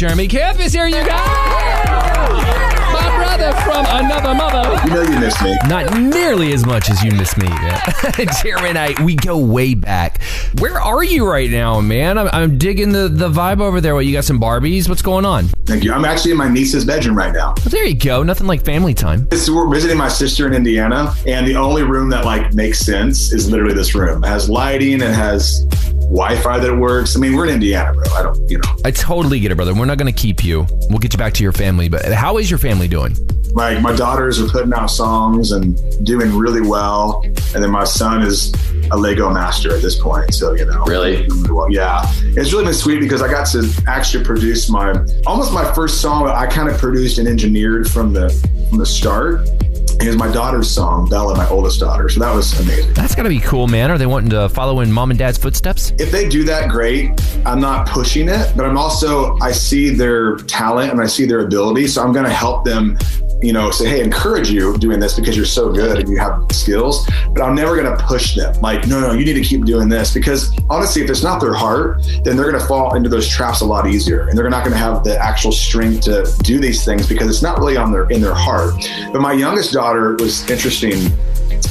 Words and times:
Jeremy 0.00 0.28
Camp 0.28 0.58
is 0.60 0.72
here, 0.72 0.86
you 0.86 1.04
guys. 1.04 2.30
My 2.90 3.16
brother 3.18 3.52
from 3.60 3.84
another 3.86 4.32
mother. 4.32 4.80
You 4.88 4.94
know 4.94 5.02
you 5.02 5.20
miss 5.20 5.42
me. 5.42 5.54
Not 5.68 5.94
nearly 6.00 6.54
as 6.54 6.64
much 6.64 6.88
as 6.88 7.04
you 7.04 7.10
miss 7.10 7.36
me. 7.36 7.46
Jeremy 8.42 8.70
and 8.70 8.78
I, 8.78 9.04
we 9.04 9.14
go 9.14 9.36
way 9.36 9.74
back. 9.74 10.22
Where 10.58 10.80
are 10.80 11.04
you 11.04 11.28
right 11.28 11.50
now, 11.50 11.82
man? 11.82 12.16
I'm, 12.16 12.28
I'm 12.32 12.56
digging 12.56 12.92
the, 12.92 13.08
the 13.08 13.28
vibe 13.28 13.60
over 13.60 13.82
there. 13.82 13.94
What, 13.94 14.06
you 14.06 14.12
got 14.14 14.24
some 14.24 14.40
Barbies? 14.40 14.88
What's 14.88 15.02
going 15.02 15.26
on? 15.26 15.48
Thank 15.66 15.84
you. 15.84 15.92
I'm 15.92 16.06
actually 16.06 16.30
in 16.30 16.38
my 16.38 16.48
niece's 16.48 16.86
bedroom 16.86 17.14
right 17.14 17.34
now. 17.34 17.52
Well, 17.58 17.68
there 17.68 17.84
you 17.84 17.94
go. 17.94 18.22
Nothing 18.22 18.46
like 18.46 18.64
family 18.64 18.94
time. 18.94 19.28
This, 19.28 19.50
we're 19.50 19.68
visiting 19.68 19.98
my 19.98 20.08
sister 20.08 20.46
in 20.46 20.54
Indiana, 20.54 21.12
and 21.26 21.46
the 21.46 21.56
only 21.56 21.82
room 21.82 22.08
that 22.08 22.24
like 22.24 22.54
makes 22.54 22.78
sense 22.78 23.32
is 23.32 23.50
literally 23.50 23.74
this 23.74 23.94
room. 23.94 24.24
It 24.24 24.28
has 24.28 24.48
lighting, 24.48 25.02
it 25.02 25.12
has 25.12 25.66
Wi-Fi 26.10 26.58
that 26.58 26.76
works. 26.76 27.16
I 27.16 27.20
mean, 27.20 27.36
we're 27.36 27.44
in 27.46 27.54
Indiana, 27.54 27.92
bro. 27.92 28.02
I 28.14 28.22
don't, 28.24 28.50
you 28.50 28.58
know. 28.58 28.76
I 28.84 28.90
totally 28.90 29.38
get 29.38 29.52
it, 29.52 29.54
brother. 29.54 29.72
We're 29.74 29.84
not 29.84 29.96
going 29.96 30.12
to 30.12 30.18
keep 30.20 30.42
you. 30.44 30.66
We'll 30.88 30.98
get 30.98 31.12
you 31.12 31.18
back 31.18 31.32
to 31.34 31.42
your 31.44 31.52
family. 31.52 31.88
But 31.88 32.04
how 32.12 32.38
is 32.38 32.50
your 32.50 32.58
family 32.58 32.88
doing? 32.88 33.16
Like 33.52 33.80
my 33.80 33.94
daughters 33.94 34.40
are 34.40 34.48
putting 34.48 34.72
out 34.72 34.86
songs 34.86 35.50
and 35.52 35.76
doing 36.04 36.36
really 36.36 36.60
well, 36.60 37.20
and 37.24 37.62
then 37.62 37.70
my 37.70 37.82
son 37.84 38.22
is 38.22 38.52
a 38.92 38.96
Lego 38.96 39.28
master 39.30 39.74
at 39.74 39.82
this 39.82 40.00
point. 40.00 40.32
So 40.34 40.52
you 40.54 40.64
know, 40.66 40.84
Really? 40.84 41.26
well, 41.48 41.66
yeah, 41.70 42.02
it's 42.22 42.52
really 42.52 42.64
been 42.66 42.74
sweet 42.74 43.00
because 43.00 43.22
I 43.22 43.28
got 43.30 43.46
to 43.48 43.68
actually 43.88 44.24
produce 44.24 44.68
my 44.70 44.92
almost 45.26 45.52
my 45.52 45.72
first 45.74 46.00
song. 46.00 46.28
I 46.28 46.46
kind 46.46 46.68
of 46.68 46.78
produced 46.78 47.18
and 47.18 47.26
engineered 47.26 47.88
from 47.90 48.12
the 48.12 48.30
from 48.68 48.78
the 48.78 48.86
start. 48.86 49.48
It 50.00 50.06
was 50.06 50.16
my 50.16 50.32
daughter's 50.32 50.70
song, 50.70 51.08
Bella, 51.10 51.36
my 51.36 51.46
oldest 51.50 51.78
daughter. 51.78 52.08
So 52.08 52.20
that 52.20 52.34
was 52.34 52.58
amazing. 52.58 52.94
That's 52.94 53.14
got 53.14 53.24
to 53.24 53.28
be 53.28 53.38
cool, 53.40 53.66
man. 53.66 53.90
Are 53.90 53.98
they 53.98 54.06
wanting 54.06 54.30
to 54.30 54.48
follow 54.48 54.80
in 54.80 54.90
mom 54.90 55.10
and 55.10 55.18
dad's 55.18 55.36
footsteps? 55.36 55.92
if 55.98 56.10
they 56.10 56.26
do 56.26 56.42
that, 56.44 56.70
great. 56.70 57.10
I'm 57.44 57.60
not 57.60 57.86
pushing 57.86 58.28
it, 58.28 58.52
but 58.56 58.64
I'm 58.64 58.78
also 58.78 59.36
I 59.40 59.52
see 59.52 59.90
their 59.90 60.36
talent 60.36 60.90
and 60.92 61.02
I 61.02 61.06
see 61.06 61.26
their 61.26 61.40
ability, 61.40 61.86
so 61.88 62.02
I'm 62.02 62.12
going 62.12 62.24
to 62.24 62.32
help 62.32 62.64
them. 62.64 62.96
You 63.42 63.52
know, 63.52 63.70
say, 63.70 63.88
hey, 63.88 64.02
encourage 64.02 64.50
you 64.50 64.76
doing 64.76 65.00
this 65.00 65.18
because 65.18 65.36
you're 65.36 65.46
so 65.46 65.72
good 65.72 65.98
and 65.98 66.08
you 66.08 66.18
have 66.18 66.44
skills. 66.52 67.08
But 67.32 67.42
I'm 67.42 67.54
never 67.54 67.74
going 67.74 67.96
to 67.96 68.04
push 68.04 68.36
them. 68.36 68.54
Like, 68.60 68.86
no, 68.86 69.00
no, 69.00 69.12
you 69.12 69.24
need 69.24 69.34
to 69.34 69.42
keep 69.42 69.64
doing 69.64 69.88
this 69.88 70.12
because 70.12 70.54
honestly, 70.68 71.02
if 71.02 71.10
it's 71.10 71.22
not 71.22 71.40
their 71.40 71.54
heart, 71.54 72.02
then 72.24 72.36
they're 72.36 72.50
going 72.50 72.60
to 72.60 72.66
fall 72.66 72.94
into 72.94 73.08
those 73.08 73.28
traps 73.28 73.60
a 73.60 73.66
lot 73.66 73.86
easier, 73.86 74.28
and 74.28 74.36
they're 74.36 74.50
not 74.50 74.64
going 74.64 74.72
to 74.72 74.78
have 74.78 75.04
the 75.04 75.18
actual 75.18 75.52
strength 75.52 76.02
to 76.02 76.30
do 76.42 76.58
these 76.58 76.84
things 76.84 77.08
because 77.08 77.28
it's 77.28 77.42
not 77.42 77.58
really 77.58 77.76
on 77.76 77.92
their 77.92 78.08
in 78.10 78.20
their 78.20 78.34
heart. 78.34 78.74
But 79.12 79.20
my 79.20 79.32
youngest 79.32 79.72
daughter 79.72 80.16
was 80.20 80.48
interesting 80.50 81.10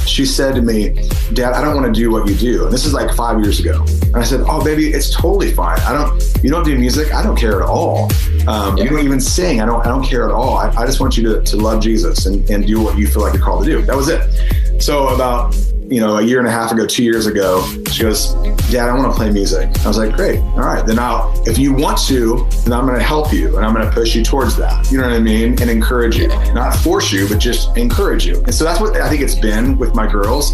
she 0.06 0.24
said 0.24 0.54
to 0.54 0.62
me, 0.62 0.90
Dad, 1.34 1.52
I 1.52 1.62
don't 1.62 1.74
want 1.74 1.94
to 1.94 1.98
do 2.00 2.10
what 2.10 2.28
you 2.28 2.34
do. 2.34 2.64
And 2.64 2.72
this 2.72 2.84
is 2.84 2.92
like 2.92 3.14
five 3.14 3.40
years 3.40 3.60
ago. 3.60 3.84
And 4.02 4.16
I 4.16 4.24
said, 4.24 4.40
Oh, 4.46 4.62
baby, 4.64 4.88
it's 4.88 5.14
totally 5.14 5.52
fine. 5.52 5.78
I 5.80 5.92
don't, 5.92 6.42
you 6.42 6.50
don't 6.50 6.64
do 6.64 6.76
music. 6.78 7.12
I 7.14 7.22
don't 7.22 7.36
care 7.36 7.62
at 7.62 7.68
all. 7.68 8.10
Um, 8.46 8.76
You 8.76 8.88
don't 8.88 9.04
even 9.04 9.20
sing. 9.20 9.60
I 9.60 9.66
don't, 9.66 9.80
I 9.86 9.88
don't 9.88 10.04
care 10.04 10.24
at 10.24 10.34
all. 10.34 10.56
I, 10.56 10.68
I 10.70 10.86
just 10.86 11.00
want 11.00 11.16
you 11.16 11.22
to, 11.34 11.42
to 11.42 11.56
love 11.56 11.82
Jesus 11.82 12.26
and, 12.26 12.48
and 12.50 12.66
do 12.66 12.80
what 12.80 12.98
you 12.98 13.06
feel 13.06 13.22
like 13.22 13.34
you're 13.34 13.42
called 13.42 13.64
to 13.64 13.70
do. 13.70 13.82
That 13.82 13.96
was 13.96 14.08
it. 14.08 14.82
So 14.82 15.08
about, 15.08 15.54
you 15.90 16.00
know, 16.00 16.18
a 16.18 16.22
year 16.22 16.38
and 16.38 16.46
a 16.46 16.50
half 16.50 16.70
ago, 16.70 16.86
two 16.86 17.02
years 17.02 17.26
ago, 17.26 17.66
she 17.90 18.02
goes, 18.02 18.34
Dad, 18.70 18.88
I 18.88 18.96
want 18.96 19.12
to 19.12 19.16
play 19.16 19.28
music. 19.28 19.68
I 19.80 19.88
was 19.88 19.98
like, 19.98 20.14
great. 20.14 20.38
All 20.38 20.60
right. 20.60 20.86
Then 20.86 21.00
I'll, 21.00 21.34
if 21.48 21.58
you 21.58 21.74
want 21.74 21.98
to, 22.06 22.46
then 22.64 22.72
I'm 22.72 22.86
going 22.86 22.96
to 22.96 23.04
help 23.04 23.32
you 23.32 23.56
and 23.56 23.66
I'm 23.66 23.74
going 23.74 23.84
to 23.84 23.92
push 23.92 24.14
you 24.14 24.22
towards 24.22 24.56
that. 24.56 24.88
You 24.92 24.98
know 24.98 25.08
what 25.08 25.16
I 25.16 25.18
mean? 25.18 25.60
And 25.60 25.68
encourage 25.68 26.16
you, 26.16 26.28
not 26.54 26.76
force 26.76 27.10
you, 27.10 27.28
but 27.28 27.38
just 27.38 27.76
encourage 27.76 28.24
you. 28.24 28.36
And 28.44 28.54
so 28.54 28.62
that's 28.62 28.80
what 28.80 28.96
I 28.96 29.08
think 29.08 29.20
it's 29.20 29.34
been 29.34 29.78
with 29.78 29.92
my 29.96 30.06
girls 30.06 30.52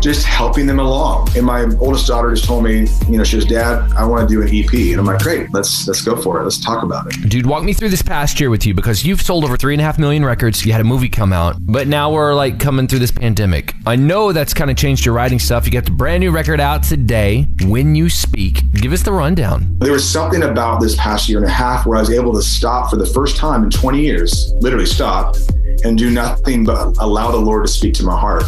just 0.00 0.26
helping 0.26 0.66
them 0.66 0.78
along. 0.78 1.28
And 1.36 1.44
my 1.44 1.64
oldest 1.80 2.06
daughter 2.06 2.30
just 2.30 2.44
told 2.44 2.64
me, 2.64 2.86
you 3.08 3.18
know, 3.18 3.24
she 3.24 3.36
goes, 3.36 3.46
Dad, 3.46 3.92
I 3.92 4.04
want 4.04 4.28
to 4.28 4.34
do 4.34 4.42
an 4.42 4.48
EP. 4.48 4.72
And 4.72 5.00
I'm 5.00 5.06
like, 5.06 5.22
great, 5.22 5.52
let's 5.52 5.86
let's 5.86 6.02
go 6.02 6.16
for 6.16 6.40
it. 6.40 6.44
Let's 6.44 6.58
talk 6.58 6.82
about 6.82 7.06
it. 7.06 7.28
Dude, 7.28 7.46
walk 7.46 7.64
me 7.64 7.72
through 7.72 7.90
this 7.90 8.02
past 8.02 8.40
year 8.40 8.50
with 8.50 8.66
you 8.66 8.74
because 8.74 9.04
you've 9.04 9.22
sold 9.22 9.44
over 9.44 9.56
three 9.56 9.74
and 9.74 9.80
a 9.80 9.84
half 9.84 9.98
million 9.98 10.24
records. 10.24 10.64
You 10.64 10.72
had 10.72 10.80
a 10.80 10.84
movie 10.84 11.08
come 11.08 11.32
out, 11.32 11.56
but 11.60 11.88
now 11.88 12.12
we're 12.12 12.34
like 12.34 12.58
coming 12.58 12.86
through 12.86 13.00
this 13.00 13.10
pandemic. 13.10 13.74
I 13.86 13.96
know 13.96 14.32
that's 14.32 14.54
kind 14.54 14.70
of 14.70 14.76
changed 14.76 15.04
your 15.04 15.14
writing 15.14 15.38
stuff. 15.38 15.66
You 15.66 15.72
got 15.72 15.84
the 15.84 15.90
brand 15.90 16.20
new 16.20 16.30
record 16.30 16.60
out 16.60 16.82
today, 16.82 17.46
When 17.64 17.94
You 17.94 18.08
Speak. 18.08 18.72
Give 18.72 18.92
us 18.92 19.02
the 19.02 19.12
rundown. 19.12 19.76
There 19.78 19.92
was 19.92 20.08
something 20.08 20.42
about 20.42 20.80
this 20.80 20.96
past 20.96 21.28
year 21.28 21.38
and 21.38 21.46
a 21.46 21.50
half 21.50 21.86
where 21.86 21.96
I 21.96 22.00
was 22.00 22.10
able 22.10 22.32
to 22.34 22.42
stop 22.42 22.90
for 22.90 22.96
the 22.96 23.06
first 23.06 23.36
time 23.36 23.64
in 23.64 23.70
20 23.70 24.00
years, 24.00 24.52
literally 24.60 24.86
stop 24.86 25.36
and 25.84 25.96
do 25.96 26.10
nothing 26.10 26.64
but 26.64 26.96
allow 26.98 27.30
the 27.30 27.38
Lord 27.38 27.66
to 27.66 27.72
speak 27.72 27.94
to 27.94 28.02
my 28.02 28.18
heart. 28.18 28.44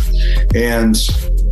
And 0.54 0.96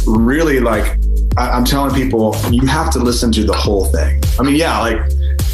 really, 0.07 0.61
like, 0.61 0.99
I, 1.37 1.51
I'm 1.51 1.65
telling 1.65 1.95
people, 1.95 2.35
you 2.51 2.67
have 2.67 2.91
to 2.93 2.99
listen 2.99 3.31
to 3.33 3.45
the 3.45 3.53
whole 3.55 3.85
thing. 3.87 4.23
I 4.39 4.43
mean, 4.43 4.57
yeah, 4.57 4.79
like, 4.79 4.99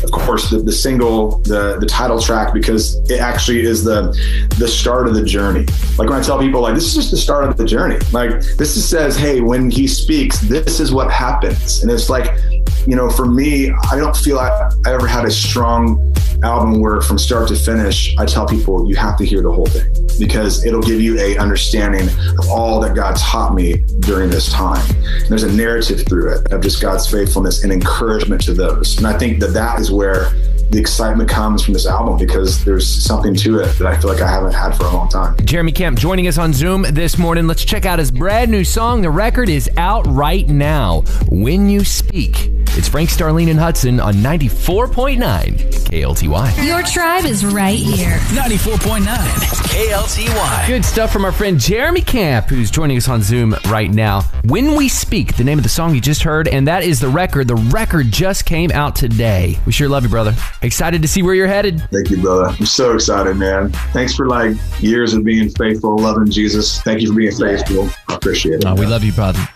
of 0.05 0.11
course, 0.11 0.51
the, 0.51 0.59
the 0.59 0.73
single, 0.73 1.39
the 1.39 1.79
the 1.81 1.87
title 1.87 2.21
track, 2.21 2.53
because 2.53 2.97
it 3.11 3.19
actually 3.19 3.61
is 3.63 3.83
the 3.83 4.13
the 4.59 4.69
start 4.69 5.09
of 5.09 5.15
the 5.15 5.25
journey. 5.25 5.67
Like 5.97 6.11
when 6.11 6.19
I 6.19 6.23
tell 6.23 6.39
people, 6.39 6.61
like 6.61 6.75
this 6.75 6.85
is 6.85 6.95
just 6.95 7.11
the 7.11 7.17
start 7.17 7.45
of 7.45 7.57
the 7.57 7.65
journey. 7.65 7.99
Like 8.13 8.31
this 8.57 8.77
is, 8.77 8.87
says, 8.87 9.17
hey, 9.17 9.41
when 9.41 9.71
he 9.71 9.87
speaks, 9.87 10.39
this 10.41 10.81
is 10.81 10.93
what 10.93 11.11
happens, 11.11 11.83
and 11.83 11.91
it's 11.91 12.11
like, 12.11 12.39
you 12.87 12.95
know, 12.95 13.09
for 13.09 13.27
me, 13.27 13.73
I 13.91 13.97
don't 13.97 14.17
feel 14.17 14.39
I, 14.39 14.71
I 14.85 14.93
ever 14.93 15.07
had 15.07 15.25
a 15.25 15.31
strong 15.31 16.15
album 16.43 16.81
where 16.81 17.01
from 17.01 17.19
start 17.19 17.49
to 17.49 17.57
finish, 17.57 18.17
I 18.19 18.27
tell 18.27 18.47
people 18.47 18.89
you 18.89 18.97
have 18.97 19.17
to 19.19 19.25
hear 19.25 19.43
the 19.43 19.53
whole 19.53 19.67
thing 19.67 19.93
because 20.19 20.65
it'll 20.65 20.83
give 20.83 21.01
you 21.01 21.19
a 21.19 21.37
understanding 21.39 22.09
of 22.39 22.49
all 22.49 22.81
that 22.81 22.95
God 22.95 23.17
taught 23.17 23.55
me 23.55 23.79
during 24.01 24.31
this 24.31 24.51
time. 24.51 24.85
And 25.05 25.29
there's 25.29 25.43
a 25.43 25.53
narrative 25.53 26.07
through 26.07 26.35
it 26.35 26.53
of 26.53 26.63
just 26.63 26.81
God's 26.81 27.11
faithfulness 27.11 27.65
and 27.65 27.73
encouragement 27.73 28.43
to 28.43 28.55
those. 28.55 28.99
And 28.99 29.07
I 29.07 29.19
think 29.19 29.41
that 29.41 29.49
that 29.49 29.81
is 29.81 29.91
where 29.91 30.31
the 30.71 30.79
excitement 30.79 31.29
comes 31.31 31.65
from 31.65 31.75
this 31.75 31.87
album 31.87 32.19
because 32.19 32.65
there's 32.65 32.89
something 32.89 33.35
to 33.37 33.61
it 33.61 33.79
that 33.79 33.87
I 33.87 33.97
feel 33.97 34.11
like 34.11 34.21
I 34.21 34.29
haven't 34.29 34.53
had 34.53 34.73
for 34.73 34.85
a 34.85 34.91
long 34.91 35.09
time. 35.09 35.37
Jeremy 35.45 35.73
Camp 35.73 35.99
joining 35.99 36.27
us 36.27 36.39
on 36.39 36.53
Zoom 36.53 36.83
this 36.91 37.19
morning. 37.19 37.47
Let's 37.47 37.65
check 37.65 37.87
out 37.87 37.99
his 37.99 38.11
brand 38.11 38.51
new 38.51 38.65
song. 38.65 39.03
The 39.03 39.11
record 39.11 39.49
is 39.49 39.71
out 39.77 40.07
right 40.09 40.49
now. 40.49 41.03
When 41.29 41.69
You 41.69 41.85
Speak. 41.85 42.56
It's 42.77 42.89
Frank 42.89 43.09
Starling, 43.09 43.49
and 43.49 43.59
Hudson 43.59 44.01
on 44.01 44.17
94.9 44.17 45.17
KLTY. 45.87 46.67
Your 46.67 46.83
tribe 46.83 47.25
is 47.25 47.43
right 47.43 47.79
here. 47.79 48.19
94.9 48.35 49.07
KLTY. 49.07 50.67
Good 50.67 50.85
stuff 50.85 51.11
from 51.11 51.25
our 51.25 51.33
friend 51.33 51.59
Jeremy 51.59 52.03
Camp, 52.03 52.49
who's 52.49 52.71
joining 52.71 52.99
us 52.99 53.09
on 53.09 53.23
Zoom 53.23 53.57
right 53.69 53.91
now. 53.91 54.23
When 54.45 54.75
We 54.77 54.91
Speak, 54.91 55.39
the 55.39 55.45
name 55.45 55.59
of 55.59 55.63
the 55.63 55.71
song 55.71 55.95
you 55.95 56.03
just 56.03 56.23
heard, 56.23 56.49
and 56.49 56.69
that 56.69 56.83
is 56.85 57.01
the 57.01 57.09
record. 57.09 57.49
The 57.49 57.55
record 57.55 58.13
just 58.13 58.45
came 58.45 58.71
out 58.73 58.95
today. 58.95 59.59
We 59.65 59.73
sure 59.73 59.89
love 59.89 60.03
you, 60.03 60.11
brother. 60.11 60.35
Excited 60.61 61.01
to 61.01 61.09
see 61.09 61.23
where 61.23 61.35
you're 61.35 61.47
headed. 61.47 61.81
Thank 61.91 62.11
you, 62.11 62.21
brother. 62.21 62.55
I'm 62.59 62.67
so 62.67 62.93
excited, 62.93 63.39
man. 63.39 63.71
Thanks 63.95 64.15
for 64.15 64.29
like 64.29 64.55
years 64.81 65.15
of 65.15 65.25
being 65.25 65.49
faithful, 65.49 65.97
loving 65.97 66.31
Jesus. 66.31 66.83
Thank 66.83 67.01
you 67.01 67.09
for 67.09 67.15
being 67.15 67.33
faithful. 67.33 67.89
I 68.09 68.17
appreciate 68.17 68.57
it. 68.57 68.65
Uh, 68.67 68.75
we 68.75 68.85
love 68.85 69.03
you, 69.03 69.13
brother. 69.13 69.49